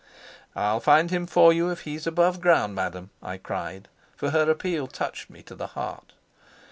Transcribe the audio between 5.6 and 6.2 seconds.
heart.